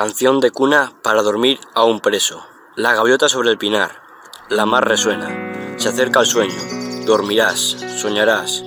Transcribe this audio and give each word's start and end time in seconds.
Canción 0.00 0.40
de 0.40 0.50
cuna 0.50 0.94
para 1.02 1.20
dormir 1.20 1.60
a 1.74 1.84
un 1.84 2.00
preso. 2.00 2.42
La 2.74 2.94
gaviota 2.94 3.28
sobre 3.28 3.50
el 3.50 3.58
pinar. 3.58 4.00
La 4.48 4.64
mar 4.64 4.88
resuena. 4.88 5.28
Se 5.76 5.90
acerca 5.90 6.20
el 6.20 6.26
sueño. 6.26 6.54
Dormirás, 7.04 7.76
soñarás. 7.98 8.64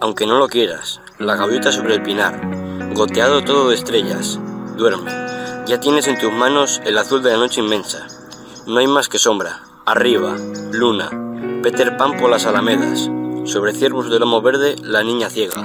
Aunque 0.00 0.26
no 0.26 0.40
lo 0.40 0.48
quieras. 0.48 1.00
La 1.20 1.36
gaviota 1.36 1.70
sobre 1.70 1.94
el 1.94 2.02
pinar. 2.02 2.40
Goteado 2.94 3.44
todo 3.44 3.68
de 3.68 3.76
estrellas. 3.76 4.40
Duerme. 4.76 5.12
Ya 5.68 5.78
tienes 5.78 6.08
en 6.08 6.18
tus 6.18 6.32
manos 6.32 6.80
el 6.84 6.98
azul 6.98 7.22
de 7.22 7.30
la 7.30 7.36
noche 7.36 7.60
inmensa. 7.60 8.08
No 8.66 8.80
hay 8.80 8.88
más 8.88 9.08
que 9.08 9.20
sombra. 9.20 9.62
Arriba, 9.86 10.34
luna. 10.72 11.10
Peter 11.62 11.96
Pan 11.96 12.16
por 12.18 12.28
las 12.28 12.44
alamedas. 12.44 13.08
Sobre 13.44 13.72
ciervos 13.72 14.10
de 14.10 14.18
lomo 14.18 14.42
verde, 14.42 14.74
la 14.82 15.04
niña 15.04 15.30
ciega. 15.30 15.62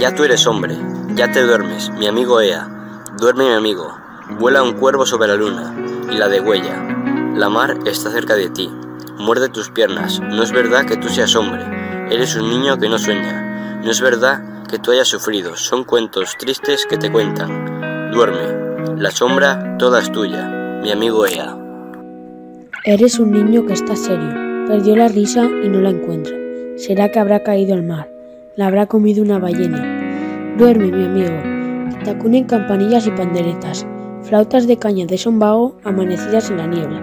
Ya 0.00 0.16
tú 0.16 0.24
eres 0.24 0.48
hombre. 0.48 0.76
Ya 1.14 1.30
te 1.30 1.42
duermes, 1.44 1.90
mi 1.90 2.08
amigo 2.08 2.40
Ea. 2.40 2.79
Duerme 3.20 3.44
mi 3.44 3.52
amigo, 3.52 3.94
vuela 4.38 4.62
un 4.62 4.72
cuervo 4.72 5.04
sobre 5.04 5.28
la 5.28 5.34
luna 5.34 5.74
y 6.10 6.16
la 6.16 6.30
degüella. 6.30 6.82
La 7.36 7.50
mar 7.50 7.76
está 7.84 8.10
cerca 8.10 8.34
de 8.34 8.48
ti, 8.48 8.70
muerde 9.18 9.50
tus 9.50 9.68
piernas. 9.68 10.20
No 10.20 10.42
es 10.42 10.50
verdad 10.52 10.86
que 10.86 10.96
tú 10.96 11.10
seas 11.10 11.36
hombre, 11.36 11.62
eres 12.10 12.34
un 12.36 12.48
niño 12.48 12.78
que 12.78 12.88
no 12.88 12.98
sueña. 12.98 13.82
No 13.84 13.90
es 13.90 14.00
verdad 14.00 14.64
que 14.70 14.78
tú 14.78 14.92
hayas 14.92 15.08
sufrido, 15.08 15.54
son 15.54 15.84
cuentos 15.84 16.34
tristes 16.38 16.86
que 16.86 16.96
te 16.96 17.12
cuentan. 17.12 18.10
Duerme, 18.10 18.96
la 18.96 19.10
sombra 19.10 19.76
toda 19.76 20.00
es 20.00 20.10
tuya, 20.10 20.80
mi 20.82 20.90
amigo 20.90 21.26
Ea. 21.26 21.58
Eres 22.86 23.18
un 23.18 23.32
niño 23.32 23.66
que 23.66 23.74
está 23.74 23.96
serio, 23.96 24.30
perdió 24.66 24.96
la 24.96 25.08
risa 25.08 25.44
y 25.44 25.68
no 25.68 25.82
la 25.82 25.90
encuentra. 25.90 26.34
Será 26.78 27.10
que 27.10 27.18
habrá 27.18 27.42
caído 27.42 27.74
al 27.74 27.82
mar, 27.82 28.10
la 28.56 28.68
habrá 28.68 28.86
comido 28.86 29.22
una 29.22 29.38
ballena. 29.38 30.56
Duerme, 30.56 30.86
mi 30.86 31.04
amigo, 31.04 31.59
te 32.04 32.10
acunen 32.10 32.44
campanillas 32.44 33.06
y 33.06 33.10
panderetas, 33.10 33.86
flautas 34.22 34.66
de 34.66 34.76
caña 34.76 35.06
de 35.06 35.18
sombago 35.18 35.76
amanecidas 35.84 36.50
en 36.50 36.56
la 36.56 36.66
niebla. 36.66 37.00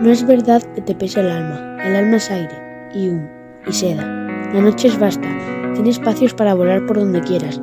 No 0.00 0.10
es 0.10 0.26
verdad 0.26 0.62
que 0.74 0.82
te 0.82 0.94
pese 0.94 1.20
el 1.20 1.30
alma, 1.30 1.76
el 1.84 1.96
alma 1.96 2.16
es 2.16 2.30
aire, 2.30 2.54
y 2.94 3.08
humo, 3.08 3.28
y 3.66 3.72
seda. 3.72 4.02
La 4.52 4.60
noche 4.60 4.88
es 4.88 4.98
vasta, 4.98 5.28
tiene 5.74 5.90
espacios 5.90 6.34
para 6.34 6.54
volar 6.54 6.86
por 6.86 6.98
donde 6.98 7.20
quieras, 7.20 7.60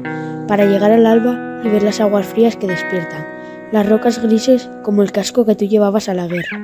para 0.47 0.65
llegar 0.65 0.91
al 0.91 1.05
alba 1.05 1.61
y 1.63 1.69
ver 1.69 1.83
las 1.83 1.99
aguas 1.99 2.25
frías 2.25 2.55
que 2.55 2.67
despiertan, 2.67 3.25
las 3.71 3.87
rocas 3.89 4.21
grises 4.21 4.69
como 4.83 5.01
el 5.01 5.11
casco 5.11 5.45
que 5.45 5.55
tú 5.55 5.65
llevabas 5.65 6.09
a 6.09 6.13
la 6.13 6.27
guerra. 6.27 6.59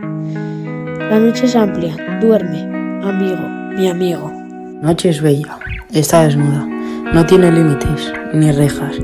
La 1.09 1.19
noche 1.19 1.45
es 1.45 1.55
amplia, 1.55 1.95
duerme, 2.21 2.61
amigo, 3.03 3.41
mi 3.75 3.89
amigo. 3.89 4.31
Noche 4.81 5.09
es 5.09 5.21
bella, 5.21 5.57
está 5.91 6.23
desnuda, 6.23 6.65
no 7.13 7.25
tiene 7.25 7.51
límites 7.51 8.13
ni 8.33 8.51
rejas. 8.51 8.97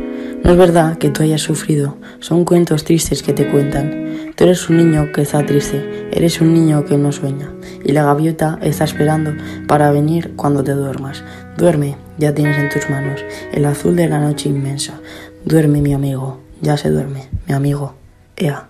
No 0.48 0.53
es 0.53 0.59
verdad 0.59 0.98
que 0.98 1.09
tú 1.09 1.23
hayas 1.23 1.42
sufrido, 1.42 1.98
son 2.22 2.45
cuentos 2.45 2.86
tristes 2.86 3.22
que 3.22 3.34
te 3.34 3.50
cuentan. 3.50 4.31
Tú 4.34 4.45
eres 4.45 4.70
un 4.70 4.78
niño 4.78 5.12
que 5.12 5.23
está 5.23 5.45
triste, 5.45 6.08
eres 6.14 6.40
un 6.40 6.53
niño 6.53 6.86
que 6.86 6.98
no 6.98 7.12
sueña, 7.12 7.52
y 7.84 7.92
la 7.92 8.06
gaviota 8.06 8.58
está 8.62 8.86
esperando 8.86 9.34
para 9.68 9.92
venir 9.92 10.38
cuando 10.38 10.64
te 10.64 10.72
duermas. 10.72 11.22
Duerme, 11.58 11.98
ya 12.18 12.34
tienes 12.34 12.58
en 12.58 12.70
tus 12.70 12.90
manos 12.90 13.25
el 13.52 13.66
azul 13.66 13.98
de 13.98 14.08
la 14.08 14.22
noche 14.22 14.48
inmensa. 14.48 15.02
Duerme, 15.44 15.81
mi 15.81 15.94
amigo, 15.94 16.40
ya 16.62 16.78
se 16.78 16.92
duerme, 16.92 17.28
mi 17.45 17.53
amigo. 17.53 17.95
Ea. 18.38 18.70